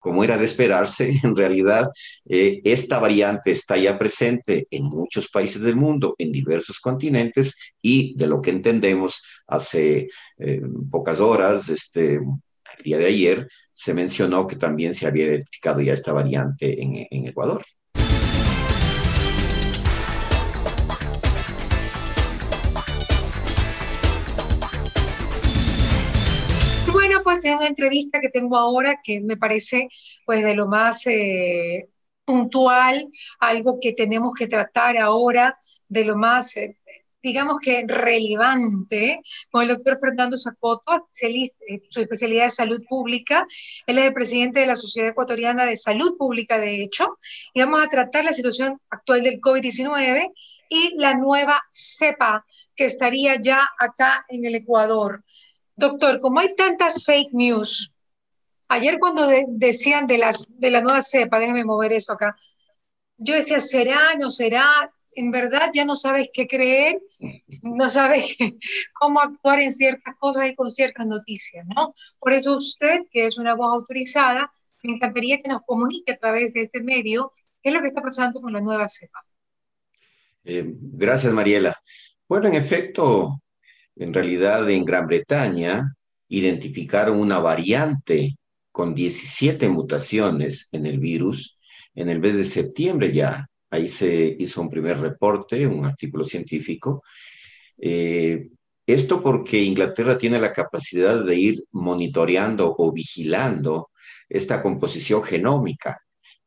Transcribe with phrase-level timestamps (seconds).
[0.00, 1.90] como era de esperarse, en realidad
[2.28, 8.16] eh, esta variante está ya presente en muchos países del mundo, en diversos continentes, y
[8.16, 10.08] de lo que entendemos hace
[10.38, 15.80] eh, pocas horas, este, el día de ayer, se mencionó que también se había identificado
[15.80, 17.62] ya esta variante en, en Ecuador.
[27.44, 29.88] Es una entrevista que tengo ahora que me parece
[30.26, 31.88] pues de lo más eh,
[32.24, 33.08] puntual,
[33.40, 35.58] algo que tenemos que tratar ahora,
[35.88, 36.78] de lo más, eh,
[37.22, 43.46] digamos que relevante, con el doctor Fernando Zacoto, eh, su especialidad de salud pública.
[43.86, 47.18] Él es el presidente de la Sociedad Ecuatoriana de Salud Pública, de hecho,
[47.52, 50.30] y vamos a tratar la situación actual del COVID-19
[50.68, 55.24] y la nueva cepa que estaría ya acá en el Ecuador.
[55.80, 57.94] Doctor, como hay tantas fake news,
[58.68, 62.36] ayer cuando decían de, las, de la nueva cepa, déjeme mover eso acá,
[63.16, 64.92] yo decía, ¿será, no será?
[65.14, 67.00] En verdad ya no sabes qué creer,
[67.62, 68.36] no sabes
[68.92, 71.94] cómo actuar en ciertas cosas y con ciertas noticias, ¿no?
[72.18, 76.52] Por eso usted, que es una voz autorizada, me encantaría que nos comunique a través
[76.52, 79.24] de este medio qué es lo que está pasando con la nueva cepa.
[80.44, 81.74] Eh, gracias, Mariela.
[82.28, 83.40] Bueno, en efecto,
[83.96, 85.94] en realidad en Gran Bretaña
[86.28, 88.36] identificaron una variante
[88.72, 91.58] con 17 mutaciones en el virus
[91.94, 93.46] en el mes de septiembre ya.
[93.70, 97.02] Ahí se hizo un primer reporte, un artículo científico.
[97.78, 98.48] Eh,
[98.86, 103.90] esto porque Inglaterra tiene la capacidad de ir monitoreando o vigilando
[104.28, 105.98] esta composición genómica.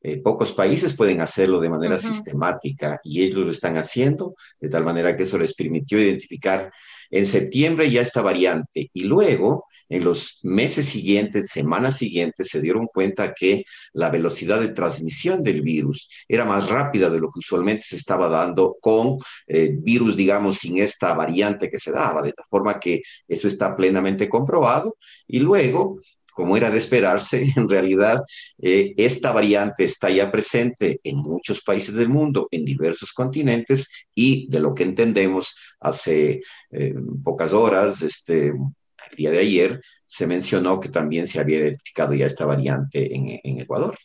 [0.01, 4.83] Eh, pocos países pueden hacerlo de manera sistemática y ellos lo están haciendo, de tal
[4.83, 6.69] manera que eso les permitió identificar
[7.13, 12.87] en septiembre ya esta variante y luego en los meses siguientes, semanas siguientes, se dieron
[12.87, 17.85] cuenta que la velocidad de transmisión del virus era más rápida de lo que usualmente
[17.85, 22.45] se estaba dando con eh, virus, digamos, sin esta variante que se daba, de tal
[22.49, 24.97] forma que eso está plenamente comprobado.
[25.27, 25.99] Y luego,
[26.33, 28.21] como era de esperarse, en realidad
[28.61, 34.47] eh, esta variante está ya presente en muchos países del mundo, en diversos continentes, y
[34.49, 40.79] de lo que entendemos hace eh, pocas horas, este, el día de ayer, se mencionó
[40.79, 43.97] que también se había identificado ya esta variante en, Ecuador.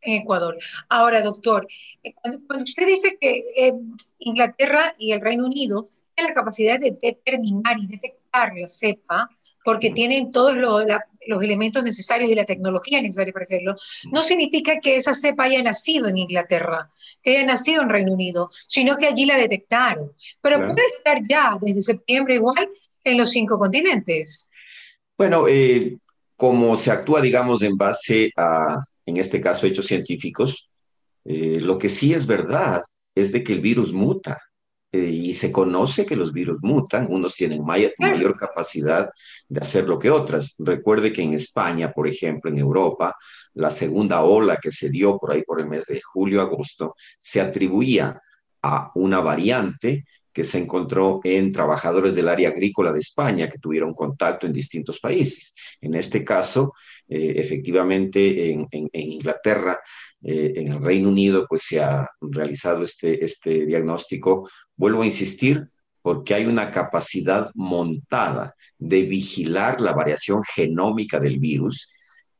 [0.00, 0.56] En Ecuador.
[0.88, 1.66] Ahora, doctor,
[2.02, 3.72] eh, cuando, usted dice que
[4.18, 9.28] Inglaterra y el Reino Unido tienen la capacidad de determinar y detectar la cepa,
[9.64, 10.84] porque tienen todos los,
[11.28, 13.76] los elementos necesarios y la tecnología necesaria para hacerlo,
[14.10, 16.90] no significa que esa cepa haya nacido en Inglaterra,
[17.22, 20.12] que haya nacido en Reino Unido, sino que allí la detectaron.
[20.40, 22.68] Pero puede estar ya desde septiembre igual
[23.04, 24.50] en los cinco continentes.
[25.16, 25.98] Bueno, eh,
[26.36, 30.70] como se actúa, digamos, en base a, en este caso, hechos científicos,
[31.24, 32.82] eh, lo que sí es verdad
[33.14, 34.40] es de que el virus muta.
[34.90, 37.92] Eh, y se conoce que los virus mutan, unos tienen mayor,
[38.38, 39.10] capacidad
[39.46, 40.54] de hacerlo que otras.
[40.58, 43.14] Recuerde que en España, por ejemplo, en Europa,
[43.52, 48.18] la segunda ola que se dio por ahí por el mes de julio-agosto se atribuía
[48.62, 53.94] a una variante que se encontró en trabajadores del área agrícola de España que tuvieron
[53.94, 55.54] contacto en distintos países.
[55.80, 56.74] En este caso,
[57.08, 59.80] eh, efectivamente, en, Inglaterra,
[60.22, 65.70] eh, en el Reino Unido, pues se ha realizado este, este diagnóstico Vuelvo a insistir,
[66.02, 71.92] porque hay una capacidad montada de vigilar la variación genómica del virus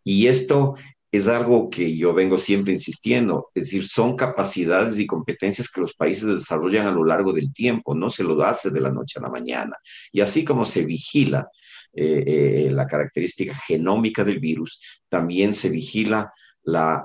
[0.05, 0.76] y esto
[1.10, 5.94] es algo que yo vengo siempre insistiendo, es decir, son capacidades y competencias que los
[5.94, 9.22] países desarrollan a lo largo del tiempo, no se lo hace de la noche a
[9.22, 9.76] la mañana.
[10.12, 11.48] Y así como se vigila
[11.94, 16.30] eh, eh, la característica genómica del virus, también se vigila
[16.62, 17.04] la,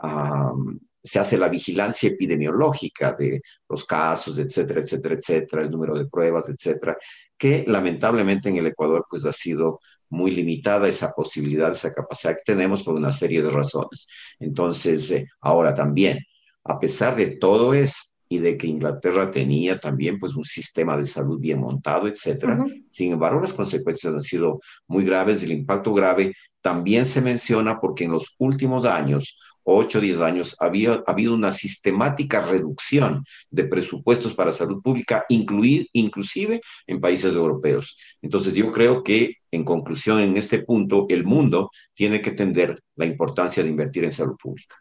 [1.04, 6.50] se hace la vigilancia epidemiológica de los casos, etcétera, etcétera, etcétera, el número de pruebas,
[6.50, 6.98] etcétera,
[7.38, 9.80] que lamentablemente en el Ecuador pues ha sido
[10.14, 14.08] muy limitada esa posibilidad, esa capacidad que tenemos por una serie de razones.
[14.40, 16.20] Entonces, eh, ahora también,
[16.64, 21.06] a pesar de todo eso y de que Inglaterra tenía también pues un sistema de
[21.06, 26.34] salud bien montado, etcétera, sin embargo las consecuencias han sido muy graves, el impacto grave
[26.62, 31.34] también se menciona porque en los últimos años 8 o 10 años, había ha habido
[31.34, 37.98] una sistemática reducción de presupuestos para salud pública, incluir, inclusive en países europeos.
[38.22, 43.06] Entonces, yo creo que, en conclusión, en este punto, el mundo tiene que entender la
[43.06, 44.76] importancia de invertir en salud pública.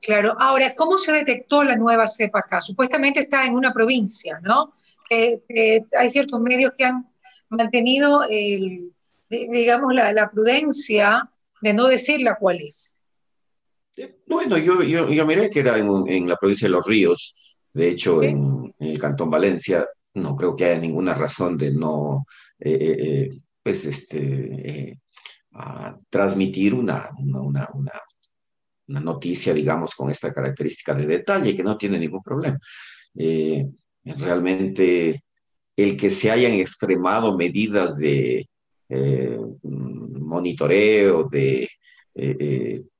[0.00, 2.60] Claro, ahora, ¿cómo se detectó la nueva cepa acá?
[2.60, 4.72] Supuestamente está en una provincia, ¿no?
[5.10, 7.04] hay ciertos medios que han
[7.48, 8.22] mantenido,
[9.28, 11.28] digamos, la, la prudencia
[11.60, 12.96] de no decir la cuál es.
[14.26, 17.34] Bueno, yo, yo, miré que era en, la provincia de Los Ríos,
[17.72, 22.24] de hecho en, el Cantón Valencia, no creo que haya ninguna razón de no,
[22.58, 23.30] eh, eh, eh,
[23.62, 24.98] pues, este,
[26.08, 27.68] transmitir una, una, una,
[28.86, 32.58] una, noticia, digamos, con esta característica de detalle, que no tiene ningún problema.
[34.04, 35.24] realmente,
[35.76, 38.46] el que se hayan extremado medidas de
[39.62, 41.68] monitoreo, de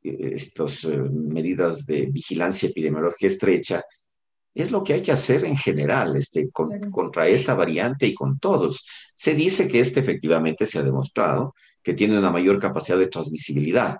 [0.02, 3.84] estas medidas de vigilancia epidemiológica estrecha,
[4.54, 8.86] es lo que hay que hacer en general este, contra esta variante y con todos.
[9.14, 13.98] Se dice que este efectivamente se ha demostrado que tiene una mayor capacidad de transmisibilidad,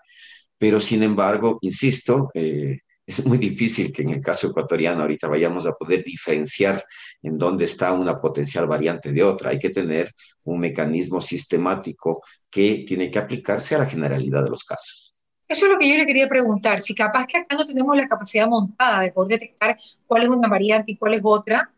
[0.59, 5.67] pero sin embargo, insisto, eh, es muy difícil que en el caso ecuatoriano ahorita vayamos
[5.67, 6.85] a poder diferenciar
[7.23, 9.51] en dónde está una potencial variante de otra.
[9.51, 10.15] Hay que tener
[10.45, 15.10] un mecanismo sistemático que tiene que aplicarse a la generalidad de los casos.
[15.51, 18.07] Eso es lo que yo le quería preguntar, si capaz que acá no tenemos la
[18.07, 19.77] capacidad montada de poder detectar
[20.07, 21.73] cuál es una variante y cuál es otra,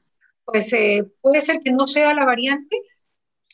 [0.45, 2.77] pues eh, puede ser que no sea la variante.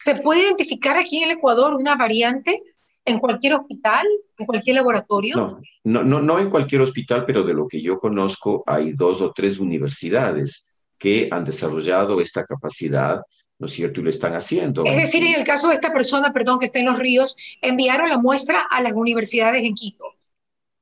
[0.05, 2.61] ¿Se puede identificar aquí en el Ecuador una variante
[3.05, 5.37] en cualquier hospital, en cualquier laboratorio?
[5.37, 9.21] No, no, no, no en cualquier hospital, pero de lo que yo conozco hay dos
[9.23, 13.23] o tres universidades que han desarrollado esta capacidad
[13.59, 14.01] ¿no es cierto?
[14.01, 14.85] Y lo están haciendo.
[14.85, 18.09] Es decir, en el caso de esta persona, perdón, que está en los ríos, enviaron
[18.09, 20.05] la muestra a las universidades en Quito.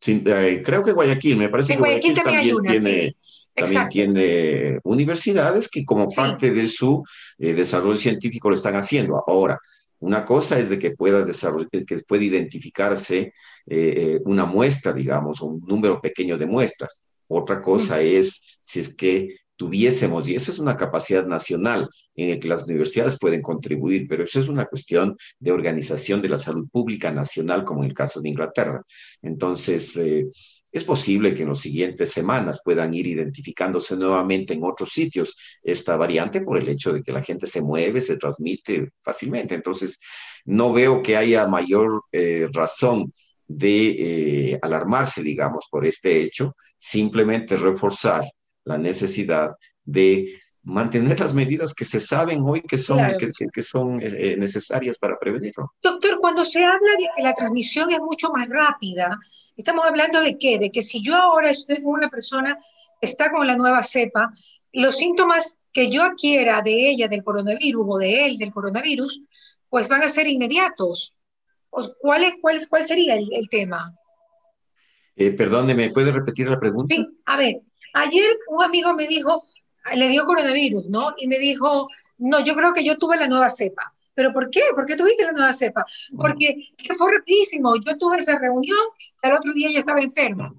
[0.00, 3.14] Sí, eh, creo que Guayaquil, me parece que Guayaquil, también, hay una, tiene,
[3.54, 7.02] también tiene universidades que como parte de su
[7.38, 9.22] eh, desarrollo científico lo están haciendo.
[9.26, 9.58] Ahora,
[9.98, 13.32] una cosa es de que pueda, desarrollar, que pueda identificarse
[13.66, 17.06] eh, una muestra, digamos, un número pequeño de muestras.
[17.26, 22.40] Otra cosa es si es que tuviésemos, y eso es una capacidad nacional en la
[22.40, 26.68] que las universidades pueden contribuir, pero eso es una cuestión de organización de la salud
[26.70, 28.82] pública nacional, como en el caso de Inglaterra.
[29.22, 30.26] Entonces, eh,
[30.76, 35.96] es posible que en las siguientes semanas puedan ir identificándose nuevamente en otros sitios esta
[35.96, 39.54] variante por el hecho de que la gente se mueve, se transmite fácilmente.
[39.54, 39.98] Entonces,
[40.44, 43.12] no veo que haya mayor eh, razón
[43.48, 48.24] de eh, alarmarse, digamos, por este hecho, simplemente reforzar
[48.66, 49.52] la necesidad
[49.84, 52.98] de mantener las medidas que se saben hoy que son,
[53.52, 55.72] que, son eh, eh, necesarias para prevenirlo.
[55.80, 59.16] Doctor, cuando se habla de que la transmisión es mucho más rápida,
[59.56, 60.58] estamos hablando de qué?
[60.58, 62.58] De que si yo ahora estoy con una persona
[63.00, 64.32] que está con la nueva cepa,
[64.72, 69.22] los síntomas que yo adquiera de ella del coronavirus o de él del coronavirus,
[69.68, 71.14] pues van a ser inmediatos.
[71.70, 73.94] ¿Cuál, es, cuál, es, cuál sería el, tema?
[75.14, 76.94] Eh, perdóneme, ¿puede repetir la pregunta?
[76.94, 77.60] Sí, a ver,
[77.96, 79.44] Ayer un amigo me dijo,
[79.94, 81.14] le dio coronavirus, ¿no?
[81.16, 81.88] Y me dijo,
[82.18, 83.92] no, yo creo que yo tuve la nueva cepa.
[84.14, 84.62] ¿Pero por qué?
[84.74, 85.84] ¿Por qué tuviste la nueva cepa?
[86.16, 86.56] Porque
[86.96, 87.74] fue rapidísimo.
[87.76, 88.78] Yo tuve esa reunión,
[89.22, 90.54] al otro día ya estaba enfermo.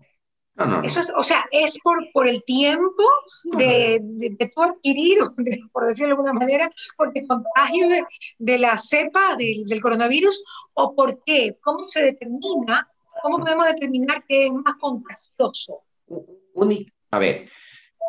[0.83, 3.03] Eso es, o sea, es por, por el tiempo
[3.43, 5.19] de, de, tu adquirir,
[5.71, 8.03] por decirlo de alguna manera, por el contagio de,
[8.39, 10.43] de la cepa del, del, coronavirus,
[10.73, 12.89] o por qué, cómo se determina,
[13.21, 15.83] cómo podemos determinar que es más contagioso.
[17.12, 17.50] A ver,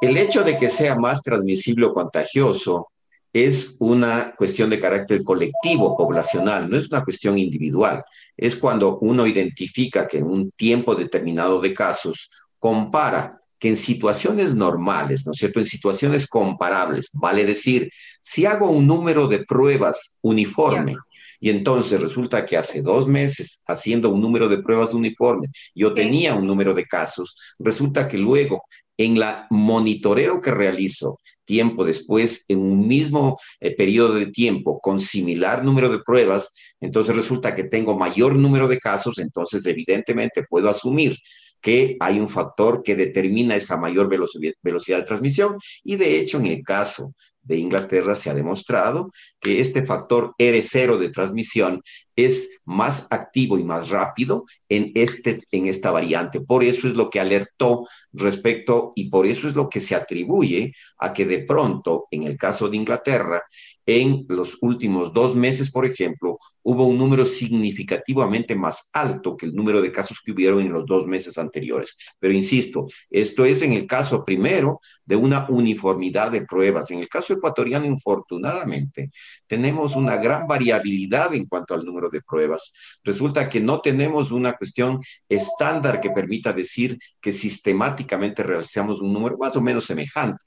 [0.00, 2.88] el hecho de que sea más transmisible o contagioso
[3.32, 8.02] es una cuestión de carácter colectivo, poblacional, no es una cuestión individual.
[8.36, 14.54] Es cuando uno identifica que en un tiempo determinado de casos compara que en situaciones
[14.54, 15.58] normales, ¿no es cierto?
[15.58, 17.90] En situaciones comparables, vale decir,
[18.22, 20.96] si hago un número de pruebas uniforme,
[21.40, 26.34] y entonces resulta que hace dos meses, haciendo un número de pruebas uniforme, yo tenía
[26.34, 28.62] un número de casos, resulta que luego
[28.98, 35.00] en la monitoreo que realizo tiempo después, en un mismo eh, periodo de tiempo, con
[35.00, 40.68] similar número de pruebas, entonces resulta que tengo mayor número de casos, entonces evidentemente puedo
[40.68, 41.16] asumir
[41.60, 45.58] que hay un factor que determina esa mayor velocidad de transmisión.
[45.82, 47.14] Y de hecho en el caso
[47.48, 51.82] de Inglaterra se ha demostrado que este factor R0 de transmisión
[52.14, 56.40] es más activo y más rápido en, este, en esta variante.
[56.40, 60.74] Por eso es lo que alertó respecto y por eso es lo que se atribuye
[60.98, 63.42] a que de pronto, en el caso de Inglaterra,
[63.88, 69.54] en los últimos dos meses, por ejemplo, hubo un número significativamente más alto que el
[69.54, 71.96] número de casos que hubieron en los dos meses anteriores.
[72.18, 76.90] Pero insisto, esto es en el caso primero de una uniformidad de pruebas.
[76.90, 79.10] En el caso ecuatoriano, infortunadamente,
[79.46, 82.74] tenemos una gran variabilidad en cuanto al número de pruebas.
[83.02, 89.38] Resulta que no tenemos una cuestión estándar que permita decir que sistemáticamente realizamos un número
[89.38, 90.44] más o menos semejante.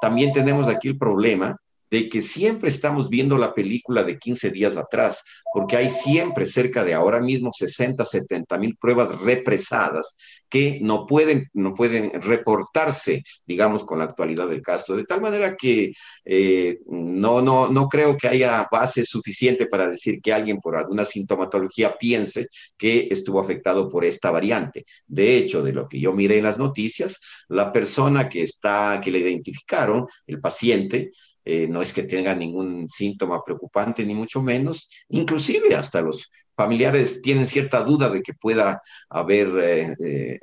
[0.00, 1.56] También tenemos aquí el problema
[1.92, 6.84] de que siempre estamos viendo la película de 15 días atrás, porque hay siempre cerca
[6.84, 10.16] de ahora mismo 60, 70 mil pruebas represadas
[10.48, 15.54] que no pueden, no pueden reportarse, digamos, con la actualidad del caso, de tal manera
[15.54, 15.92] que
[16.24, 21.04] eh, no, no, no creo que haya base suficiente para decir que alguien por alguna
[21.04, 24.86] sintomatología piense que estuvo afectado por esta variante.
[25.06, 29.10] De hecho, de lo que yo miré en las noticias, la persona que está, que
[29.10, 31.12] le identificaron, el paciente,
[31.44, 37.20] eh, no es que tenga ningún síntoma preocupante, ni mucho menos, inclusive hasta los familiares
[37.22, 40.40] tienen cierta duda de que pueda haber, eh, eh,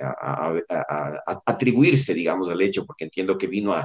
[1.46, 3.76] atribuirse, digamos, al hecho, porque entiendo que vino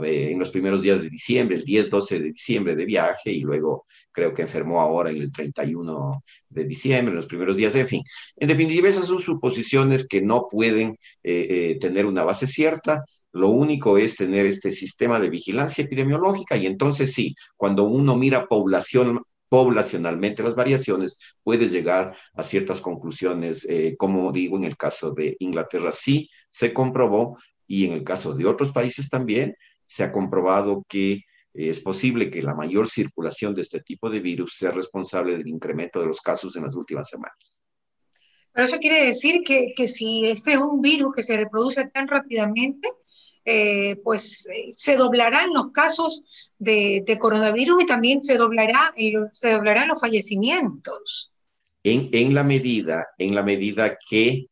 [0.00, 3.86] en los primeros días de diciembre, el 10, 12 de diciembre de viaje, y luego
[4.12, 8.02] creo que enfermó ahora en el 31 de diciembre, en los primeros días, en fin.
[8.36, 13.04] En definitiva, esas son suposiciones que no pueden tener una base cierta
[13.38, 18.46] lo único es tener este sistema de vigilancia epidemiológica y entonces sí, cuando uno mira
[18.46, 25.12] población, poblacionalmente las variaciones, puedes llegar a ciertas conclusiones, eh, como digo, en el caso
[25.12, 30.12] de Inglaterra sí se comprobó y en el caso de otros países también se ha
[30.12, 31.22] comprobado que
[31.54, 36.00] es posible que la mayor circulación de este tipo de virus sea responsable del incremento
[36.00, 37.62] de los casos en las últimas semanas.
[38.52, 42.08] Pero eso quiere decir que, que si este es un virus que se reproduce tan
[42.08, 42.88] rápidamente,
[43.50, 48.92] eh, pues eh, se doblarán los casos de, coronavirus y también se, doblará,
[49.32, 51.32] se doblarán los fallecimientos.
[51.82, 54.48] En, en, la medida, en la medida que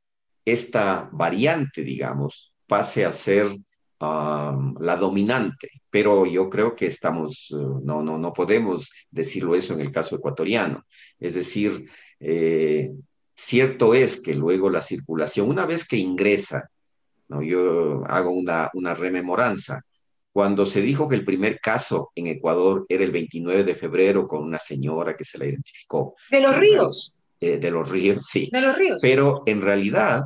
[0.46, 3.54] esta variante, digamos, pase a ser
[4.00, 9.92] la dominante, pero yo creo que estamos, no, no, no podemos decirlo eso en el
[9.92, 10.86] caso ecuatoriano.
[11.18, 11.84] Es decir,
[12.18, 12.92] eh,
[13.34, 16.70] cierto es que luego la circulación, una vez que ingresa
[17.28, 17.42] ¿no?
[17.42, 19.82] Yo hago una, una rememoranza.
[20.32, 24.42] Cuando se dijo que el primer caso en Ecuador era el 29 de febrero con
[24.42, 26.14] una señora que se la identificó.
[26.30, 27.12] De los ríos.
[27.40, 28.50] Eh, de los ríos, sí.
[28.52, 28.98] De los ríos.
[29.00, 30.24] Pero en realidad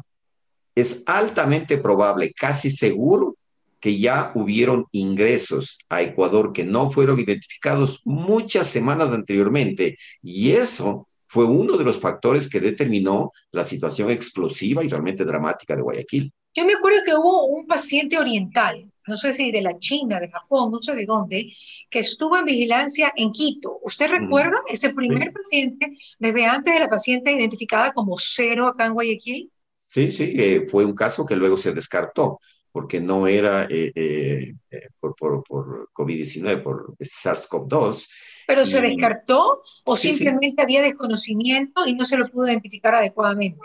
[0.75, 3.37] es altamente probable, casi seguro,
[3.80, 9.97] que ya hubieron ingresos a Ecuador que no fueron identificados muchas semanas anteriormente.
[10.23, 15.75] Y eso fue uno de los factores que determinó la situación explosiva y realmente dramática
[15.75, 16.33] de Guayaquil.
[16.54, 20.30] Yo me acuerdo que hubo un paciente oriental, no sé si de la China, de
[20.30, 21.52] Japón, no sé de dónde,
[21.88, 23.78] que estuvo en vigilancia en Quito.
[23.83, 28.95] ¿Usted recuerda ese primer paciente desde antes de la paciente identificada como cero acá en
[28.95, 29.50] Guayaquil?
[29.78, 32.40] Sí, sí, eh, fue un caso que luego se descartó
[32.73, 34.54] porque no era eh, eh,
[35.00, 38.09] por, por, por COVID-19, por SARS-CoV-2.
[38.47, 43.61] ¿Pero se descartó o simplemente había desconocimiento y no se lo pudo identificar adecuadamente?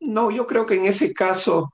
[0.00, 1.72] No, yo creo que en ese caso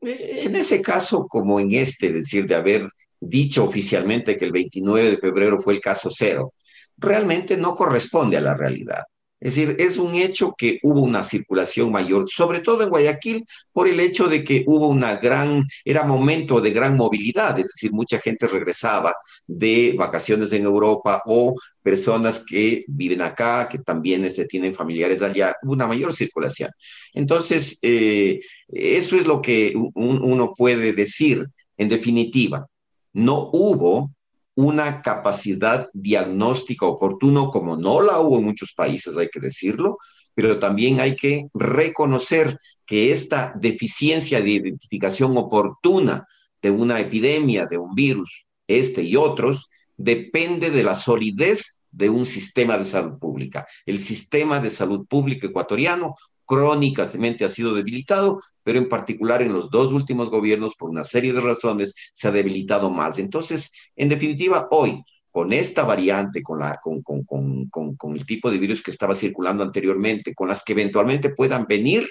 [0.00, 2.88] en ese caso, como en este, es decir, de haber
[3.20, 6.54] dicho oficialmente que el 29 de febrero fue el caso cero,
[6.96, 9.04] realmente no corresponde a la realidad.
[9.40, 13.88] Es decir, es un hecho que hubo una circulación mayor, sobre todo en Guayaquil, por
[13.88, 18.18] el hecho de que hubo una gran, era momento de gran movilidad, es decir, mucha
[18.20, 19.14] gente regresaba
[19.46, 25.56] de vacaciones en Europa o personas que viven acá, que también este, tienen familiares allá,
[25.62, 26.70] una mayor circulación.
[27.14, 31.46] Entonces, eh, eso es lo que uno puede decir
[31.78, 32.66] en definitiva.
[33.14, 34.10] No hubo
[34.60, 39.96] una capacidad diagnóstica oportuno, como no la hubo en muchos países, hay que decirlo,
[40.34, 46.26] pero también hay que reconocer que esta deficiencia de identificación oportuna
[46.60, 52.26] de una epidemia, de un virus, este y otros, depende de la solidez de un
[52.26, 53.66] sistema de salud pública.
[53.86, 56.14] El sistema de salud pública ecuatoriano
[56.50, 61.32] crónicamente ha sido debilitado, pero en particular en los dos últimos gobiernos, por una serie
[61.32, 63.20] de razones, se ha debilitado más.
[63.20, 66.58] Entonces, en definitiva, hoy, con esta variante, con,
[66.92, 72.10] con, el tipo de virus que estaba circulando anteriormente, con las que eventualmente puedan venir,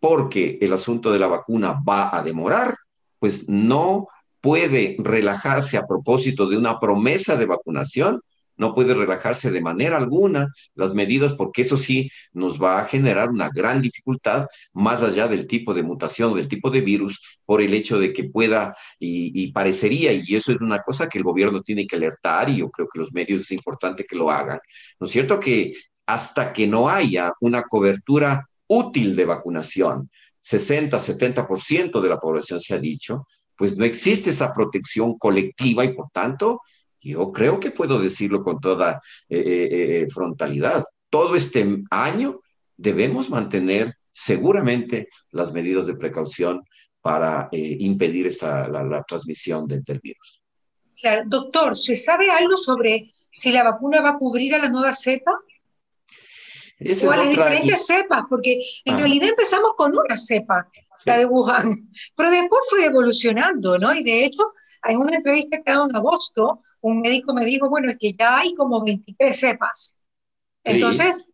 [0.00, 2.74] porque el asunto de la vacuna va a demorar,
[3.18, 4.08] pues no
[4.40, 8.22] puede relajarse a propósito de una promesa de vacunación,
[8.56, 13.30] no puede relajarse de manera alguna las medidas porque eso sí nos va a generar
[13.30, 17.74] una gran dificultad más allá del tipo de mutación del tipo de virus por el
[17.74, 21.86] hecho de que pueda y, parecería, y eso es una cosa que el gobierno tiene
[21.86, 24.58] que alertar y yo creo que los medios es importante que lo hagan,
[24.98, 25.38] ¿no es cierto?
[25.38, 25.72] Que
[26.06, 32.74] hasta que no haya una cobertura útil de vacunación, 60, 70% de la población se
[32.74, 36.60] ha dicho, pues no existe esa protección colectiva y por tanto
[37.04, 39.68] yo creo que puedo decirlo con toda eh, eh,
[40.00, 40.84] eh, frontalidad.
[41.10, 42.40] Todo este año
[42.76, 46.62] debemos mantener seguramente las medidas de precaución
[47.00, 50.40] para impedir esta, la, transmisión del virus.
[50.98, 54.92] Claro, doctor, ¿se sabe algo sobre si la vacuna va a cubrir a la nueva
[54.94, 55.32] cepa?
[57.06, 58.98] o a las diferentes cepas, porque en ah.
[58.98, 60.68] realidad empezamos con una cepa,
[61.04, 63.94] la de Wuhan, pero después fue evolucionando, ¿no?
[63.94, 64.52] Y de hecho,
[64.86, 68.38] en una entrevista que dado en agosto, un médico me dijo, bueno, es que ya
[68.38, 69.98] hay como 23 cepas.
[70.62, 71.30] Entonces,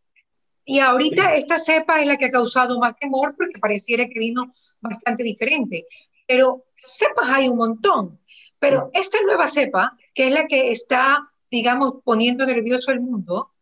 [0.64, 4.50] y ahorita esta cepa es la que ha causado más temor porque pareciera que vino
[4.80, 5.86] bastante diferente.
[6.26, 8.20] Pero cepas hay un montón.
[8.58, 13.52] Pero esta nueva cepa, que es la que está, digamos, poniendo nervioso al mundo,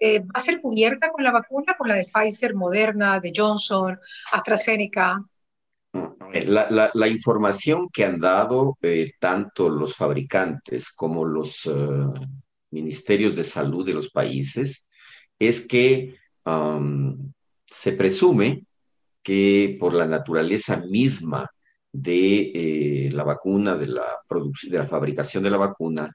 [0.00, 3.98] eh, va a ser cubierta con la vacuna, con la de Pfizer, Moderna, de Johnson,
[4.32, 5.24] AstraZeneca.
[6.44, 12.28] La, la, información que han dado eh, tanto los fabricantes como los eh,
[12.70, 14.88] ministerios de salud de los países
[15.38, 16.16] es que
[17.66, 18.64] se presume
[19.22, 21.50] que por la naturaleza misma
[21.92, 26.14] de la vacuna, de la, de la fabricación de la vacuna,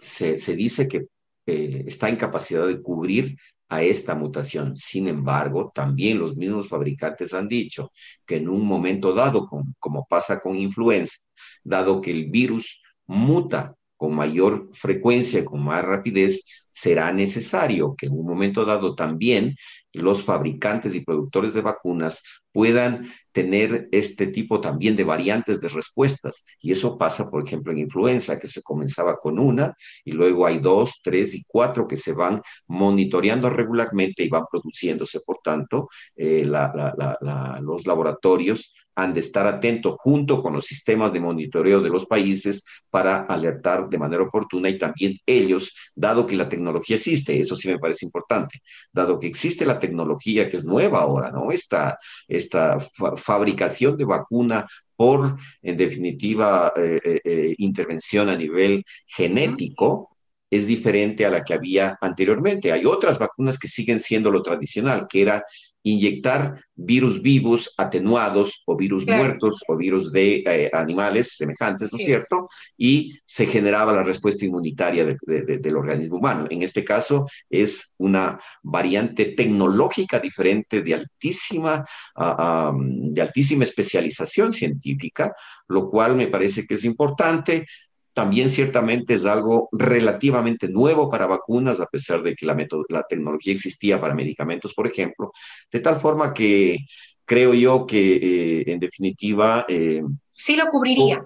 [0.00, 1.06] se, se, dice que
[1.46, 3.36] eh, está en capacidad de cubrir
[3.72, 4.76] a esta mutación.
[4.76, 7.90] Sin embargo, también los mismos fabricantes han dicho
[8.26, 9.48] que en un momento dado,
[9.78, 11.16] como pasa con influenza,
[11.64, 18.14] dado que el virus muta con mayor frecuencia, con más rapidez, será necesario que en
[18.14, 19.54] un momento dado también
[19.92, 26.46] los fabricantes y productores de vacunas puedan tener este tipo también de variantes de respuestas.
[26.58, 29.72] Y eso pasa, por ejemplo, en influenza, que se comenzaba con una
[30.04, 35.20] y luego hay dos, tres y cuatro que se van monitoreando regularmente y van produciéndose.
[35.24, 41.80] Por tanto, eh, los laboratorios han de estar atentos junto con los sistemas de monitoreo
[41.80, 46.96] de los países para alertar de manera oportuna y también ellos, dado que la tecnología
[46.96, 48.60] existe, eso sí me parece importante,
[48.92, 51.50] dado que existe la tecnología que es nueva ahora, ¿no?
[51.50, 52.78] Esta, esta
[53.16, 60.16] fabricación de vacuna por, en definitiva, eh, eh, eh, intervención a nivel genético,
[60.48, 62.72] es diferente a la que había anteriormente.
[62.72, 65.44] Hay otras vacunas que siguen siendo lo tradicional, que era
[65.82, 72.04] inyectar virus vivos atenuados o virus muertos o virus de eh, animales semejantes, ¿no es
[72.04, 72.48] cierto?
[72.76, 76.46] Y se generaba la respuesta inmunitaria del organismo humano.
[76.50, 81.84] En este caso es una variante tecnológica diferente de altísima,
[82.16, 85.34] de altísima especialización científica,
[85.68, 87.66] lo cual me parece que es importante
[88.14, 92.56] también ciertamente es algo relativamente nuevo para vacunas, a pesar de que la,
[92.88, 95.32] la tecnología existía para medicamentos, por ejemplo,
[95.70, 96.78] de tal forma que
[97.24, 99.64] creo yo que eh, en definitiva...
[99.68, 101.24] Eh, sí lo cubriría.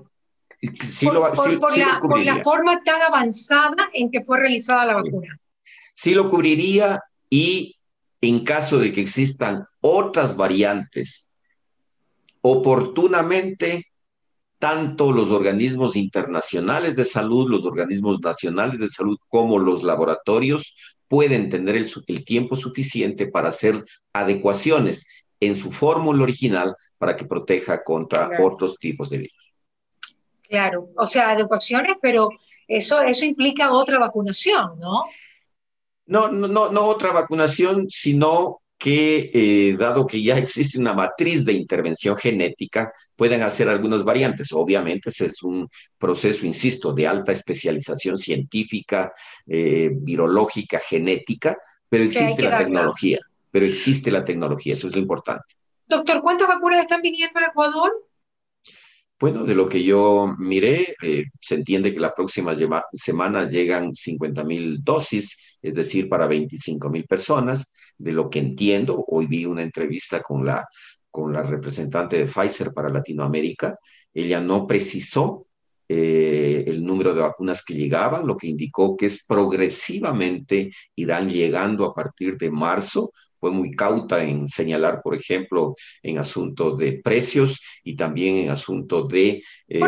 [0.89, 5.39] Sí lo, por, la, por, la, forma tan avanzada en que fue realizada la vacuna.
[5.95, 7.77] Sí lo cubriría y
[8.21, 11.35] en caso de que existan otras variantes,
[12.41, 13.87] oportunamente
[14.59, 20.75] tanto los organismos internacionales de salud, los organismos nacionales de salud, como los laboratorios
[21.09, 25.07] pueden tener el, tiempo suficiente para hacer adecuaciones
[25.41, 29.55] en su fórmula original para que proteja contra otros tipos de virus.
[30.49, 32.31] Claro, o sea, adecuaciones, pero
[32.67, 35.05] eso, eso implica otra vacunación, ¿no?
[36.07, 41.45] No, no, no, no otra vacunación, sino que, eh, dado que ya existe una matriz
[41.45, 44.53] de intervención genética, pueden hacer algunas variantes.
[44.53, 49.13] Obviamente, ese es un proceso, insisto, de alta especialización científica,
[49.47, 51.57] eh, virológica, genética,
[51.89, 53.21] pero existe la tecnología.
[53.51, 55.55] Pero existe la tecnología, eso es lo importante.
[55.87, 57.93] Doctor, ¿cuántas vacunas están viniendo al Ecuador?
[59.19, 62.55] Bueno, de lo que yo miré, eh, se entiende que la próxima
[62.93, 67.73] semana llegan 50 mil dosis, es decir, para 25 mil personas.
[67.97, 70.69] De lo que entiendo, hoy vi una entrevista con la,
[71.11, 73.79] con la representante de Pfizer para Latinoamérica.
[74.13, 75.47] Ella no precisó
[75.89, 81.87] eh, el número de vacunas que llegaban, lo que indicó que es progresivamente irán llegando
[81.87, 87.61] a partir de marzo fue muy cauta en señalar, por ejemplo, en asuntos de precios
[87.83, 89.81] y también en asuntos de eh,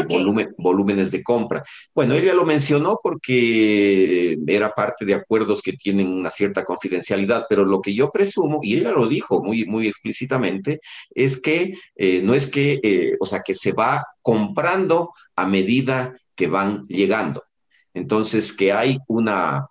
[0.58, 1.62] volúmenes de compra.
[1.94, 7.64] Bueno, ella lo mencionó porque era parte de acuerdos que tienen una cierta confidencialidad, pero
[7.64, 10.80] lo que yo presumo, y ella lo dijo muy, muy explícitamente,
[11.14, 16.14] es que eh, no es que, eh, o sea, que se va comprando a medida
[16.34, 17.44] que van llegando.
[17.94, 19.66] Entonces, que hay una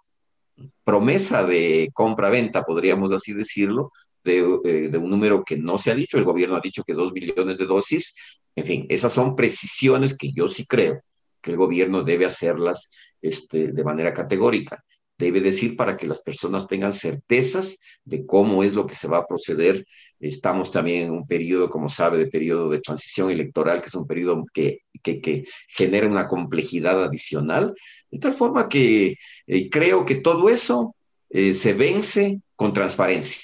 [0.87, 3.91] promesa de compra-venta, podríamos así decirlo,
[4.23, 6.17] eh, de, un número que no se ha dicho.
[6.17, 8.15] El gobierno ha dicho que dos millones de dosis.
[8.55, 11.01] En fin, esas son precisiones que yo sí creo
[11.41, 12.89] que el gobierno debe hacerlas
[13.21, 14.81] este, de manera categórica.
[15.17, 19.19] Debe decir para que las personas tengan certezas de cómo es lo que se va
[19.19, 19.85] a proceder.
[20.19, 24.05] Estamos también en un periodo, como sabe, de periodo de transición electoral, que es un
[24.05, 27.73] periodo que, que, que genera una complejidad adicional,
[28.11, 29.15] de tal forma que
[29.47, 30.95] eh, creo que todo eso
[31.29, 33.41] eh, se vence con transparencia.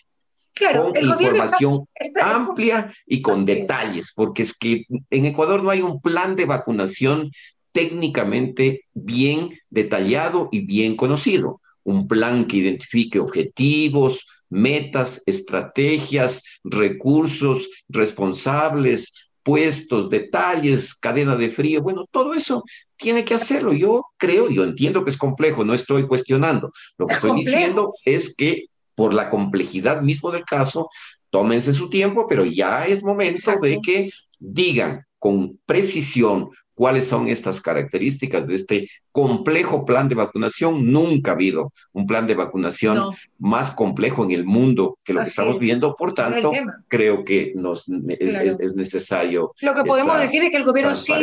[0.56, 1.88] Claro, con información
[2.22, 7.32] amplia y con detalles, porque es que en Ecuador no hay un plan de vacunación
[7.72, 11.60] técnicamente bien detallado y bien conocido.
[11.84, 21.82] Un plan que identifique objetivos, metas, estrategias, recursos, responsables, puestos, detalles, cadena de frío.
[21.82, 22.64] Bueno, todo eso
[22.96, 23.74] tiene que hacerlo.
[23.74, 26.72] Yo creo, yo entiendo que es complejo, no estoy cuestionando.
[26.98, 28.66] Lo que estoy diciendo es que
[28.96, 30.90] por la complejidad mismo del caso,
[31.30, 36.50] tómense su tiempo, pero ya es momento de que digan con precisión
[36.84, 40.92] cuáles son estas características de este complejo plan de vacunación.
[40.92, 45.30] Nunca ha habido un plan de vacunación más complejo en el mundo que lo que
[45.30, 45.96] estamos viendo.
[45.96, 46.52] Por tanto,
[46.90, 49.56] creo que nos, es, necesario.
[49.62, 51.14] Lo que podemos decir es que el gobierno sí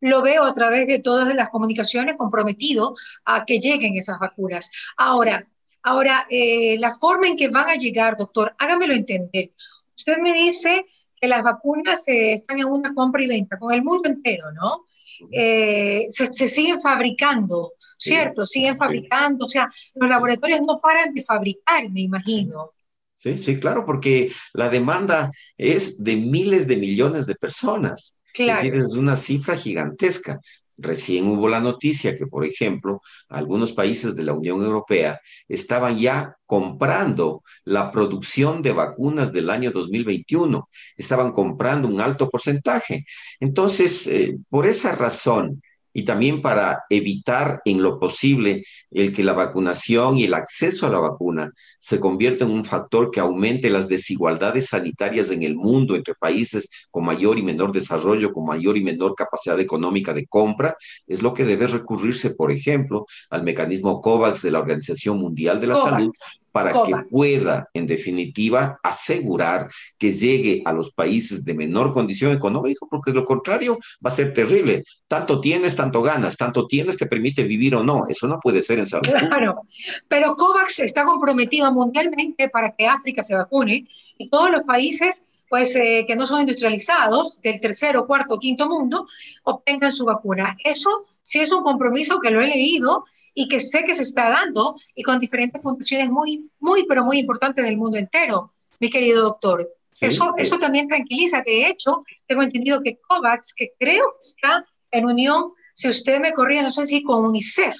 [0.00, 4.72] lo veo a través de todas las comunicaciones comprometido a que lleguen esas vacunas.
[4.96, 5.46] Ahora,
[5.84, 9.52] ahora eh, la forma en que van a llegar, doctor, hágamelo entender.
[9.96, 10.84] Usted me dice
[11.20, 14.84] que las vacunas eh, están en una compra y venta con el mundo entero, ¿no?
[15.30, 18.46] Eh, se, siguen fabricando, ¿cierto?
[18.46, 22.72] Siguen fabricando, o sea, los laboratorios no paran de fabricar, me imagino.
[23.16, 28.18] Sí, sí, claro, porque la demanda es de miles de millones de personas.
[28.32, 28.60] Claro.
[28.60, 30.40] Es decir, es una cifra gigantesca.
[30.80, 36.36] Recién hubo la noticia que, por ejemplo, algunos países de la Unión Europea estaban ya
[36.46, 43.04] comprando la producción de vacunas del año 2021, estaban comprando un alto porcentaje.
[43.40, 45.62] Entonces, eh, por esa razón,
[45.92, 50.90] y también para evitar en lo posible el que la vacunación y el acceso a
[50.90, 55.96] la vacuna se convierta en un factor que aumente las desigualdades sanitarias en el mundo
[55.96, 60.76] entre países con mayor y menor desarrollo, con mayor y menor capacidad económica de compra,
[61.06, 65.66] es lo que debe recurrirse, por ejemplo, al mecanismo COVAX de la Organización Mundial de
[65.66, 66.10] la Salud
[66.52, 72.86] para que pueda, en definitiva, asegurar que llegue a los países de menor condición económica,
[72.90, 74.84] porque de lo contrario va a ser terrible.
[75.08, 78.06] Tanto tienes, tanto ganas, tanto tienes te permite vivir o no.
[78.08, 79.08] Eso no puede ser en salud.
[79.30, 79.62] Claro,
[80.08, 83.86] pero COVAX está comprometido mundialmente para que África se vacune
[84.18, 89.06] y todos los países pues eh, que no son industrializados, del tercero, cuarto, quinto mundo,
[89.42, 90.56] obtengan su vacuna.
[90.64, 93.04] Eso sí es un compromiso que lo he leído
[93.34, 97.18] y que sé que se está dando y con diferentes fundaciones muy, muy, pero muy
[97.18, 98.48] importantes del mundo entero,
[98.80, 99.68] mi querido doctor.
[100.00, 101.42] Eso, eso también tranquiliza.
[101.44, 106.32] De hecho, tengo entendido que COVAX, que creo que está en unión, si usted me
[106.32, 107.76] corría, no sé si con UNICEF,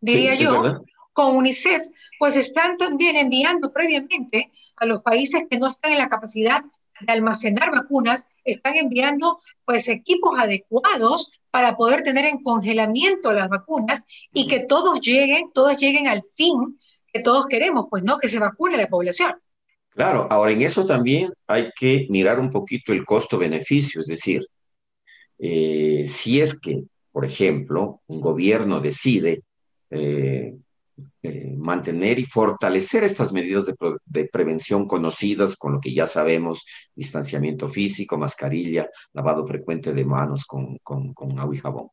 [0.00, 1.82] diría yo, con UNICEF,
[2.18, 6.62] pues están también enviando previamente a los países que no están en la capacidad
[7.00, 14.04] de almacenar vacunas, están enviando pues equipos adecuados para poder tener en congelamiento las vacunas
[14.32, 16.78] y que todos lleguen, todas lleguen al fin
[17.12, 19.34] que todos queremos, pues no, que se vacune la población.
[19.90, 24.42] Claro, ahora en eso también hay que mirar un poquito el costo-beneficio, es decir,
[25.38, 29.42] eh, si es que, por ejemplo, un gobierno decide
[29.90, 30.54] eh,
[31.22, 37.68] eh, mantener y fortalecer estas medidas de, prevención conocidas con lo que ya sabemos, distanciamiento
[37.68, 41.88] físico, mascarilla, lavado frecuente de manos con, con, con agua y jabón.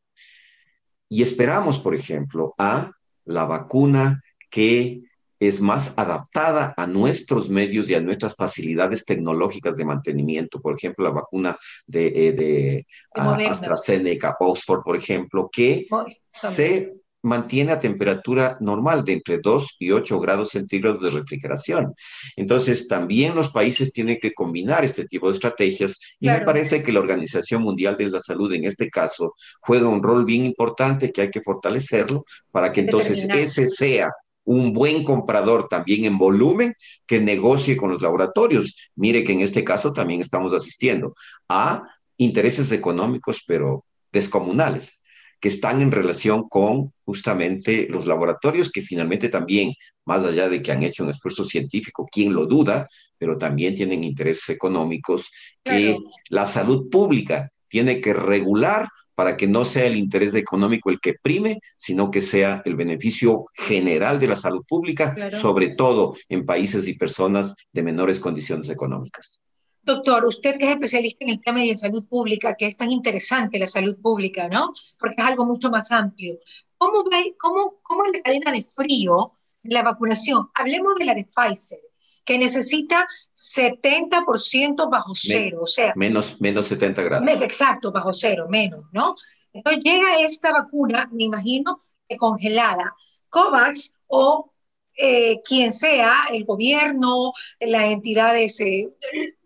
[1.08, 2.92] Y esperamos, por ejemplo, a
[3.24, 5.02] la vacuna que
[5.38, 10.60] es más adaptada a nuestros medios y a nuestras facilidades tecnológicas de mantenimiento.
[10.60, 15.86] Por ejemplo, la vacuna de, eh, de, AstraZeneca, Oxford, por ejemplo, que
[16.26, 21.94] se mantiene a temperatura normal de entre 2 y 8 grados centígrados de refrigeración.
[22.36, 26.92] Entonces, también los países tienen que combinar este tipo de estrategias y me parece que
[26.92, 31.22] la Organización Mundial de la Salud en este caso juega un rol bien importante que
[31.22, 34.10] hay que fortalecerlo para que entonces ese sea
[34.44, 36.74] un buen comprador también en volumen
[37.06, 38.76] que negocie con los laboratorios.
[38.94, 41.14] Mire que en este caso también estamos asistiendo
[41.48, 41.84] a
[42.18, 45.00] intereses económicos, pero descomunales
[45.44, 49.74] que están en relación con justamente los laboratorios que finalmente también,
[50.06, 54.04] más allá de que han hecho un esfuerzo científico, quien lo duda, pero también tienen
[54.04, 55.30] intereses económicos
[55.62, 55.98] que
[56.30, 61.16] la salud pública tiene que regular para que no sea el interés económico el que
[61.20, 66.88] prime, sino que sea el beneficio general de la salud pública, sobre todo en países
[66.88, 69.42] y personas de menores condiciones económicas.
[69.84, 73.58] Doctor, usted que es especialista en el tema de salud pública, que es tan interesante
[73.58, 74.72] la salud pública, ¿no?
[74.98, 76.38] Porque es algo mucho más amplio.
[76.78, 80.48] ¿Cómo, va, cómo, cómo es la cadena de frío de la vacunación?
[80.54, 81.80] Hablemos de la de Pfizer.
[82.24, 85.92] que necesita 70% bajo cero, o sea.
[85.94, 87.28] Menos, menos 70 grados.
[87.42, 89.14] Exacto, bajo cero, menos, ¿no?
[89.52, 91.78] Entonces llega esta vacuna, me imagino,
[92.18, 92.94] congelada.
[93.28, 94.53] COVAX o
[94.96, 98.90] eh, quien sea, el gobierno, las entidades, eh,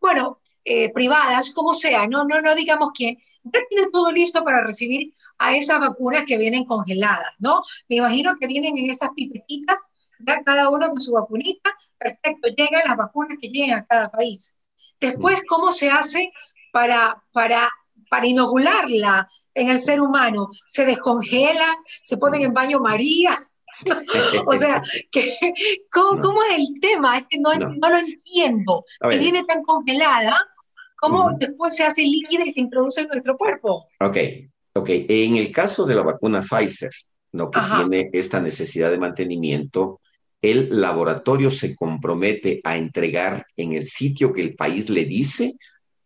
[0.01, 4.63] bueno, eh, privadas, como sea, no, no, no digamos quién, ya tiene todo listo para
[4.63, 7.63] recibir a esas vacunas que vienen congeladas, ¿no?
[7.89, 9.87] Me imagino que vienen en esas pipetitas,
[10.19, 14.57] ya cada uno con su vacunita, perfecto, llegan las vacunas que lleguen a cada país.
[15.01, 16.33] Después, ¿cómo se hace
[16.73, 17.71] para, para,
[18.11, 20.49] para inocularla en el ser humano?
[20.67, 21.77] ¿Se descongelan?
[22.03, 23.39] ¿Se ponen en baño María?
[24.47, 24.83] o sea,
[25.91, 27.19] ¿cómo, es el tema?
[27.19, 28.85] Es que no, lo entiendo.
[29.11, 30.37] Si viene tan congelada,
[31.01, 33.87] ¿Cómo después se hace líquida y se introduce en nuestro cuerpo?
[34.01, 34.17] Ok,
[34.73, 34.89] ok.
[35.09, 36.91] En el caso de la vacuna Pfizer,
[37.33, 37.51] ¿no?
[37.51, 40.01] que tiene esta necesidad de mantenimiento,
[40.43, 45.55] el laboratorio se compromete a entregar en el sitio que el país le dice,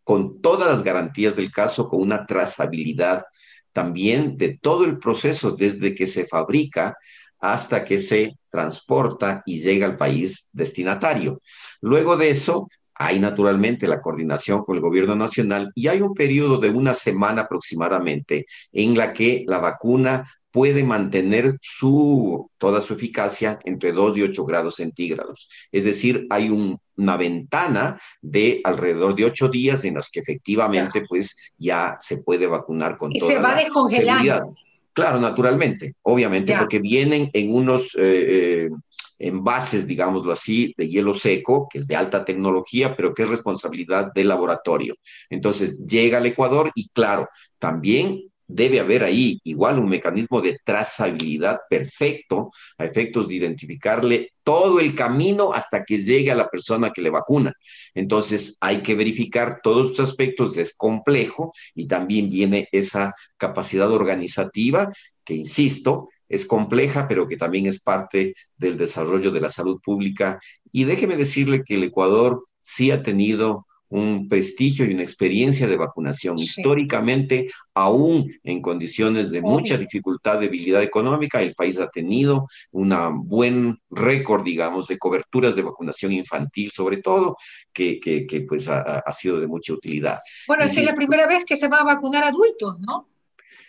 [0.04, 3.24] con todas las garantías del caso, con una trazabilidad
[3.72, 6.98] también de todo el proceso, desde que se fabrica
[7.42, 11.42] hasta que se transporta y llega al país destinatario.
[11.80, 16.58] Luego de eso, hay naturalmente la coordinación con el gobierno nacional y hay un periodo
[16.58, 23.58] de una semana aproximadamente en la que la vacuna puede mantener su, toda su eficacia
[23.64, 25.48] entre 2 y 8 grados centígrados.
[25.72, 31.36] Es decir, hay una ventana de alrededor de 8 días en las que efectivamente pues
[31.56, 34.54] ya se puede vacunar con y toda se va descongelando.
[34.92, 38.70] Claro, naturalmente, obviamente, porque vienen en unos eh, eh,
[39.18, 44.12] envases, digámoslo así, de hielo seco, que es de alta tecnología, pero que es responsabilidad
[44.12, 44.96] del laboratorio.
[45.30, 47.28] Entonces, llega al Ecuador y claro,
[47.58, 54.80] también debe haber ahí igual un mecanismo de trazabilidad perfecto a efectos de identificarle todo
[54.80, 57.52] el camino hasta que llegue a la persona que le vacuna.
[57.94, 64.92] Entonces hay que verificar todos estos aspectos, es complejo y también viene esa capacidad organizativa
[65.24, 70.40] que, insisto, es compleja, pero que también es parte del desarrollo de la salud pública.
[70.72, 75.76] Y déjeme decirle que el Ecuador sí ha tenido un prestigio y una experiencia de
[75.76, 76.38] vacunación.
[76.38, 82.90] Históricamente, aún en condiciones de mucha dificultad, debilidad económica, el país ha tenido un
[83.28, 87.36] buen récord, digamos, de coberturas de vacunación infantil, sobre todo,
[87.70, 90.20] que, que, pues ha, sido de mucha utilidad.
[90.48, 93.10] Bueno, es la primera vez que se va a vacunar adultos, ¿no?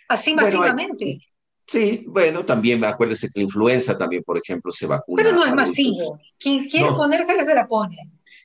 [0.08, 1.20] Así masivamente.
[1.68, 5.22] Sí, bueno, también acuérdese que la influenza también, por ejemplo, se vacuna.
[5.22, 6.20] Pero no es masivo.
[6.38, 7.98] Quien quiere ponérsela se la pone.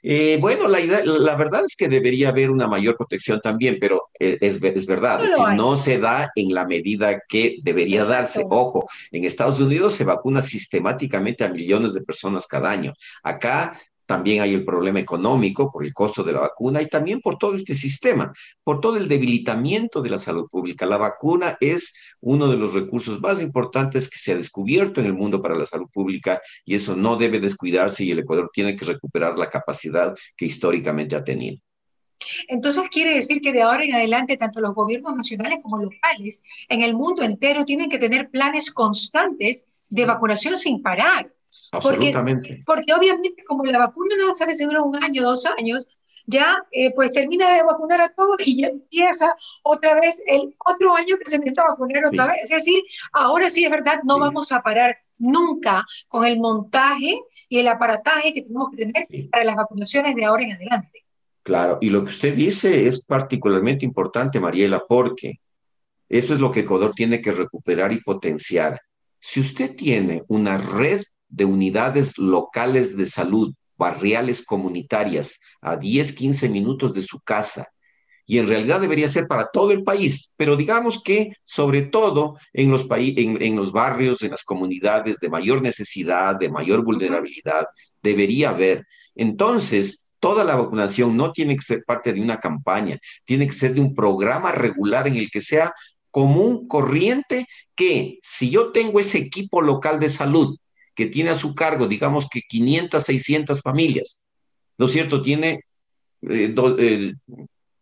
[0.03, 4.11] Eh, bueno, la, idea, la verdad es que debería haber una mayor protección también, pero
[4.19, 8.45] eh, es, es, verdad, no, no se da en la medida que debería darse.
[8.49, 12.95] Ojo, en Estados Unidos se vacuna sistemáticamente a millones de personas cada año.
[13.23, 17.37] Acá también hay el problema económico por el costo de la vacuna y también por
[17.37, 18.33] todo este sistema,
[18.65, 20.87] por todo el debilitamiento de la salud pública.
[20.87, 25.13] La vacuna es uno de los recursos más importantes que se ha descubierto en el
[25.13, 28.87] mundo para la salud pública y eso no debe descuidarse y el Ecuador tiene que
[28.87, 31.59] recuperar la capacidad que históricamente ha tenido.
[32.49, 36.81] Entonces quiere decir que de ahora en adelante tanto los gobiernos nacionales como locales en
[36.81, 41.31] el mundo entero tienen que tener planes constantes de vacunación sin parar
[41.71, 42.13] porque,
[42.65, 45.89] porque obviamente como la vacuna no sabe si dura un año, dos años,
[46.27, 50.95] ya eh, pues termina de vacunar a todos y ya empieza otra vez el otro
[50.95, 52.37] año que se necesita vacunar otra vez.
[52.43, 57.59] Es decir, ahora sí es verdad, no vamos a parar nunca con el montaje y
[57.59, 61.05] el aparataje que tenemos que tener para las vacunaciones de ahora en adelante.
[61.43, 65.41] Claro, y lo que usted dice es particularmente importante, Mariela, porque
[66.11, 68.83] eso es lo que Ecuador tiene que recuperar y potenciar.
[69.19, 76.49] Si usted tiene una red de unidades locales de salud, barriales comunitarias, a 10, 15
[76.49, 77.69] minutos de su casa.
[78.27, 82.71] Y en realidad debería ser para todo el país, pero digamos que sobre todo en
[82.71, 87.67] los, en, en los barrios, en las comunidades de mayor necesidad, de mayor vulnerabilidad,
[88.03, 88.87] debería haber.
[89.15, 93.75] Entonces, toda la vacunación no tiene que ser parte de una campaña, tiene que ser
[93.75, 95.73] de un programa regular en el que sea
[96.11, 100.59] común, corriente, que si yo tengo ese equipo local de salud
[100.99, 104.25] que tiene a su cargo, digamos que 500, 600 familias,
[104.77, 105.23] ¿no es cierto?
[105.23, 105.61] Tiene
[106.23, 106.53] eh,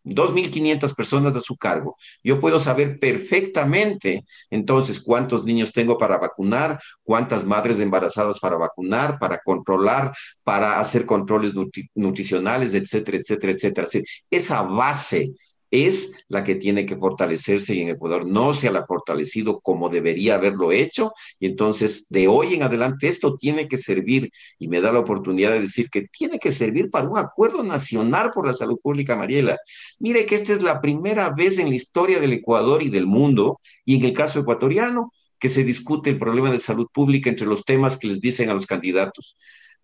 [0.05, 1.97] 2.500 personas a su cargo.
[2.23, 9.19] Yo puedo saber perfectamente entonces cuántos niños tengo para vacunar, cuántas madres embarazadas para vacunar,
[9.19, 11.55] para controlar, para hacer controles
[11.95, 13.89] nutricionales, etcétera, etcétera, etcétera.
[14.31, 15.31] Esa base
[15.85, 20.37] es la que tiene que fortalecerse y en Ecuador no se ha fortalecido como debería
[20.37, 21.13] haberlo hecho.
[21.39, 25.53] Y entonces, de hoy en adelante, esto tiene que servir, y me da la oportunidad
[25.53, 29.59] de decir que tiene que servir para un acuerdo nacional por la salud pública, Mariela.
[29.99, 33.61] Mire que esta es la primera vez en la historia del Ecuador y del mundo,
[33.85, 37.65] y en el caso ecuatoriano, que se discute el problema de salud pública entre los
[37.65, 39.37] temas que les dicen a los candidatos.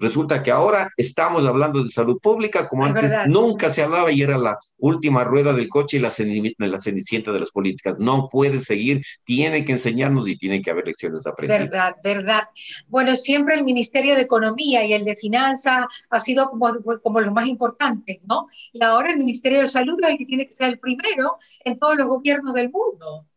[0.03, 4.37] Resulta que ahora estamos hablando de salud pública como antes nunca se hablaba y era
[4.37, 6.13] la última rueda del coche y la,
[6.59, 8.01] la cenicienta de las políticas.
[8.01, 11.69] No puede seguir, tiene que enseñarnos y tiene que haber lecciones de aprendizaje.
[11.69, 12.43] Verdad, verdad.
[12.89, 17.33] Bueno, siempre el Ministerio de Economía y el de Finanzas ha sido como, como los
[17.33, 18.49] más importantes, ¿no?
[18.73, 21.79] Y ahora el Ministerio de Salud es el que tiene que ser el primero en
[21.79, 23.29] todos los gobiernos del mundo.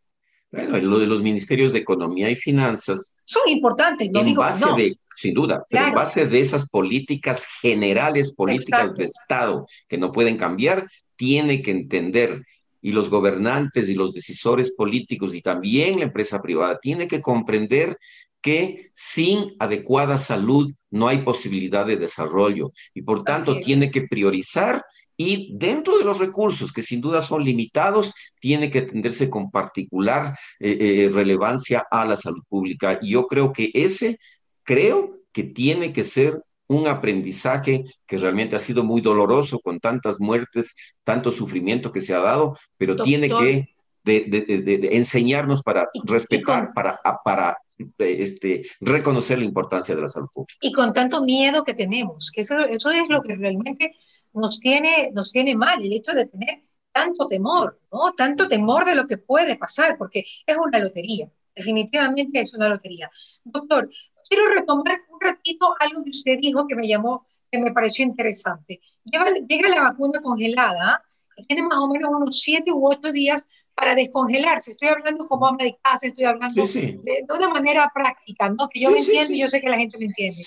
[0.50, 3.14] Bueno, lo de los ministerios de Economía y Finanzas.
[3.24, 7.46] Son importantes, no en digo base de sin duda, pero en base de esas políticas
[7.60, 12.44] generales, políticas de Estado que no pueden cambiar, tiene que entender
[12.82, 17.98] y los gobernantes y los decisores políticos y también la empresa privada tiene que comprender
[18.40, 24.84] que sin adecuada salud no hay posibilidad de desarrollo y por tanto tiene que priorizar
[25.16, 30.38] y dentro de los recursos, que sin duda son limitados, tiene que atenderse con particular
[30.60, 32.98] eh, eh, relevancia a la salud pública.
[33.00, 34.18] Y yo creo que ese
[34.66, 40.20] creo que tiene que ser un aprendizaje que realmente ha sido muy doloroso con tantas
[40.20, 40.74] muertes,
[41.04, 43.68] tanto sufrimiento que se ha dado, pero tiene que
[44.02, 47.58] de, enseñarnos para respetar, para, para
[47.98, 50.58] este, reconocer la importancia de la salud pública.
[50.60, 53.94] Y con tanto miedo que tenemos, que eso, eso es lo que realmente
[54.32, 58.12] nos tiene, nos tiene mal, el hecho de tener tanto temor, ¿no?
[58.16, 63.10] Tanto temor de lo que puede pasar, porque es una lotería, definitivamente es una lotería.
[63.44, 63.88] Doctor,
[64.28, 68.80] quiero retomar un ratito algo que usted dijo que me llamó, que me pareció interesante.
[69.04, 71.02] Llega, la vacuna congelada,
[71.48, 74.70] tiene más o menos unos siete u ocho días para descongelarse.
[74.70, 78.68] Estoy hablando como ama de casa, estoy hablando De, una manera práctica, ¿no?
[78.68, 80.42] Que yo me entiendo y yo sé que la gente me entiende.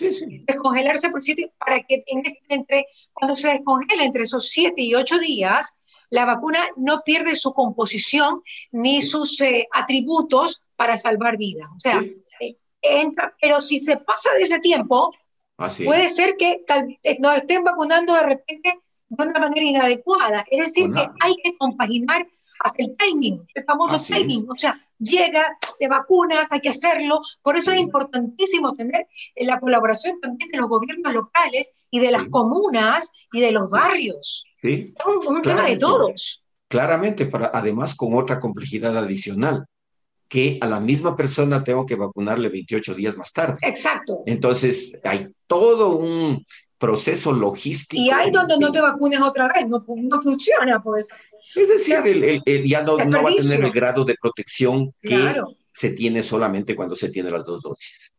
[0.47, 4.95] Descongelarse por siete, para que en este, entre, cuando se descongela entre esos siete y
[4.95, 5.77] ocho días,
[6.09, 8.41] la vacuna no pierde su composición
[8.71, 11.67] ni sus eh, atributos para salvar vidas.
[11.75, 12.01] O sea,
[12.81, 15.13] entra, pero si se pasa de ese tiempo,
[15.83, 20.45] puede ser que tal, eh, nos estén vacunando de repente de una manera inadecuada.
[20.49, 22.25] Es decir, que hay que compaginar
[22.61, 24.47] hasta el timing, el famoso timing.
[24.49, 27.19] O sea, llega, de vacunas, hay que hacerlo.
[27.41, 32.23] Por eso es importantísimo tener la colaboración también de los gobiernos locales y de las
[32.25, 34.45] comunas y de los barrios.
[34.61, 34.93] Es
[35.27, 36.41] un, tema de todos.
[36.69, 39.65] Claramente, para, además con otra complejidad adicional
[40.29, 43.57] que a la misma persona tengo que vacunarle 28 días más tarde.
[43.63, 44.21] Exacto.
[44.27, 46.45] Entonces, hay todo un
[46.77, 48.01] proceso logístico.
[48.01, 51.09] Y hay donde no te vacunes otra vez, no, no funciona, pues.
[51.55, 55.33] Es decir, el, el, ya no, no, va a tener el grado de protección que
[55.73, 58.13] se tiene solamente cuando se tiene las dos dosis.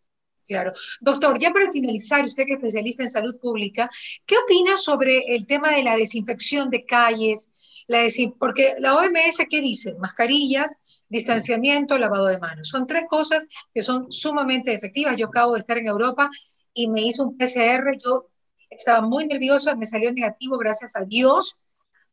[0.44, 0.73] Claro.
[1.01, 3.88] Doctor, ya para finalizar, usted que es especialista en salud pública,
[4.27, 7.53] ¿qué opina sobre el tema de la desinfección de calles?
[7.87, 8.01] La
[8.38, 9.94] porque la OMS, ¿qué dice?
[10.01, 12.68] Mascarillas, distanciamiento, lavado de manos.
[12.68, 15.16] Son tres cosas que son sumamente efectivas.
[15.16, 16.31] Yo acabo de estar en Europa
[16.73, 18.29] y me hizo un PCR, yo
[18.70, 21.59] estaba muy nerviosa, me salió negativo, gracias a Dios,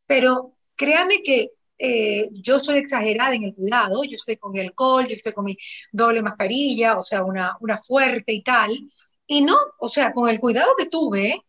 [0.05, 5.05] pero créame que eh, yo soy exagerada en el cuidado, yo estoy con mi alcohol,
[5.07, 5.55] yo estoy con mi
[5.91, 8.71] doble mascarilla, o sea, una, una fuerte y tal,
[9.27, 11.43] y no, o sea, con el cuidado que tuve,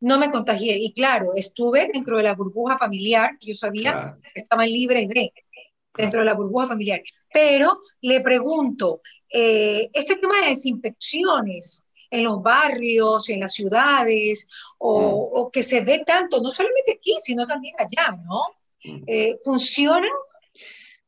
[0.00, 0.76] no me contagié.
[0.78, 5.32] Y claro, estuve dentro de la burbuja familiar, yo sabía que estaban libres de
[5.98, 7.02] dentro de la burbuja familiar.
[7.32, 15.48] Pero le pregunto, eh, este tema de desinfecciones en los barrios, en las ciudades, o,
[15.48, 15.50] mm.
[15.50, 18.40] que se ve tanto, no solamente aquí, sino también allá, ¿no?
[18.84, 19.04] Mm.
[19.06, 20.10] Eh, ¿Funcionan?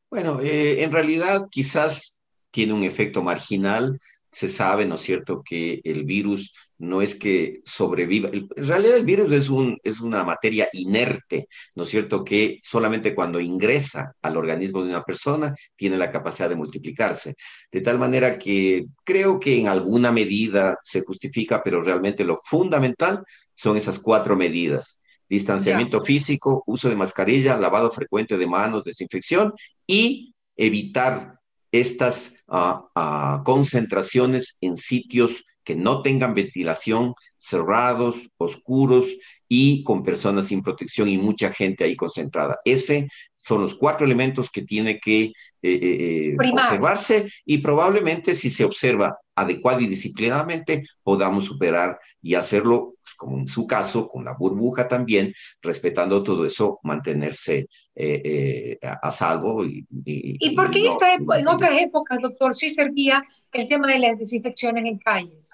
[0.09, 2.19] Bueno, eh, en realidad quizás
[2.51, 3.99] tiene un efecto marginal.
[4.31, 8.29] Se sabe, ¿no es cierto?, que el virus no es que sobreviva.
[8.33, 12.23] En realidad el virus es, un, es una materia inerte, ¿no es cierto?
[12.23, 17.35] Que solamente cuando ingresa al organismo de una persona tiene la capacidad de multiplicarse.
[17.71, 23.23] De tal manera que creo que en alguna medida se justifica, pero realmente lo fundamental
[23.53, 25.01] son esas cuatro medidas.
[25.29, 29.53] Distanciamiento físico, uso de mascarilla, lavado frecuente de manos, desinfección
[29.85, 31.39] y evitar
[31.71, 39.07] estas ah, ah, concentraciones en sitios que no tengan ventilación, cerrados, oscuros
[39.47, 42.57] y con personas sin protección y mucha gente ahí concentrada.
[42.65, 43.07] Ese
[43.41, 45.33] son los cuatro elementos que tiene que eh,
[45.63, 52.95] eh, eh, observarse y probablemente si se observa adecuado y disciplinadamente podamos superar y hacerlo
[53.17, 55.31] como en su caso, con la burbuja también,
[55.61, 59.63] respetando todo eso, mantenerse eh, a, salvo.
[59.63, 60.89] ¿Y, y, por qué
[61.37, 65.51] en otras épocas, doctor, sí servía el tema de las desinfecciones en calles?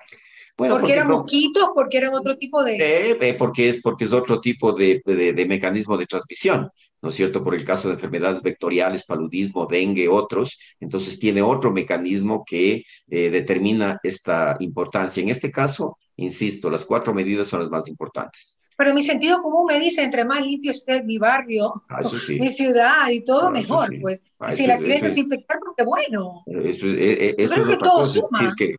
[0.57, 2.77] Porque, eran mosquitos, porque eran otro tipo de...
[2.79, 7.43] Eh, porque, es, porque es otro tipo de, de, mecanismo de transmisión, ¿no es cierto?
[7.43, 13.29] Por el caso de enfermedades vectoriales, paludismo, dengue, otros, entonces tiene otro mecanismo que eh,
[13.29, 15.21] determina esta importancia.
[15.21, 18.59] En este caso, insisto, las cuatro medidas son las más importantes.
[18.75, 23.09] Pero mi sentido común me dice, entre más limpio esté mi barrio, ah, mi ciudad
[23.11, 23.89] y todo, ah, mejor.
[24.01, 26.43] Pues ah, si la quieres desinfectar, porque bueno.
[26.47, 28.53] Eso, eh, creo que todo suma.
[28.57, 28.77] que,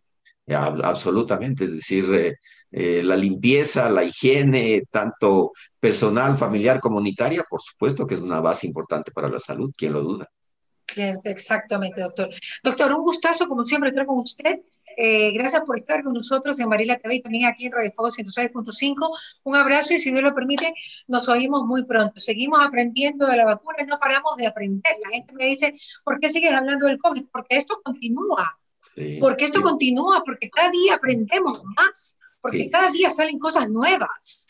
[0.55, 2.37] absolutamente, es decir, eh,
[2.71, 8.67] eh, la limpieza, la higiene, tanto personal, familiar, comunitaria, por supuesto que es una base
[8.67, 10.29] importante para la salud, ¿quién lo duda?
[11.25, 12.29] Exactamente, doctor.
[12.63, 14.61] Doctor, un gustazo, como siempre, estar con usted.
[14.97, 18.11] Eh, gracias por estar con nosotros en Marila TV y también aquí en Radio Fuego
[18.11, 19.09] 106.5.
[19.45, 20.73] Un abrazo y si Dios lo permite,
[21.07, 22.15] nos oímos muy pronto.
[22.17, 24.97] Seguimos aprendiendo de la vacuna, no paramos de aprender.
[25.05, 27.27] La gente me dice, ¿por qué sigues hablando del COVID?
[27.31, 28.59] Porque esto continúa
[29.21, 34.47] porque esto continúa, porque cada día aprendemos más, porque cada día salen cosas nuevas.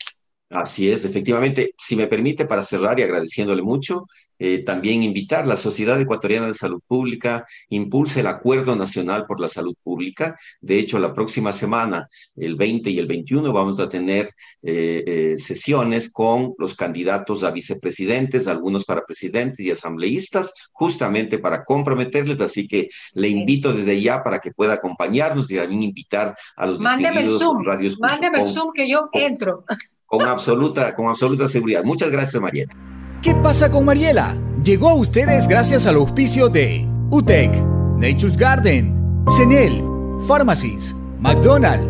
[0.49, 1.73] Así es, efectivamente.
[1.77, 4.05] Si me permite, para cerrar y agradeciéndole mucho,
[4.41, 9.41] eh, también invitar a la Sociedad Ecuatoriana de Salud Pública, impulse el Acuerdo Nacional por
[9.41, 10.39] la Salud Pública.
[10.61, 14.31] De hecho, la próxima semana, el 20 y el 21, vamos a tener
[14.63, 21.65] eh, eh, sesiones con los candidatos a vicepresidentes, algunos para presidentes y asambleístas, justamente para
[21.65, 22.39] comprometerles.
[22.39, 26.79] Así que le invito desde ya para que pueda acompañarnos y también invitar a los
[26.79, 27.65] Mándeme el Zoom,
[27.99, 29.65] mándeme el Zoom que yo entro.
[30.09, 31.83] Con absoluta, con absoluta seguridad.
[31.83, 32.73] Muchas gracias, Mariela.
[33.21, 34.35] ¿Qué pasa con Mariela?
[34.63, 37.53] Llegó a ustedes gracias al auspicio de UTEC,
[37.97, 39.83] Nature's Garden, Senel,
[40.27, 41.87] Pharmacies, McDonald's,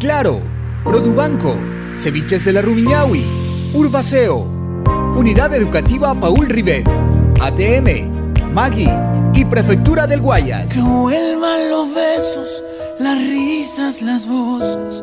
[0.00, 0.40] Claro,
[0.82, 1.54] Produbanco,
[1.98, 3.26] Ceviches de la Rumiñahui,
[3.74, 4.38] Urbaceo,
[5.14, 6.88] Unidad Educativa Paul Rivet,
[7.38, 8.88] ATM, Maggi
[9.34, 10.72] y Prefectura del Guayas.
[10.72, 12.64] Que vuelvan los besos,
[12.98, 15.02] las risas, las voces